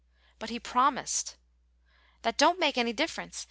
[0.39, 1.35] "But he promised"
[2.23, 3.39] "That don't make any difference.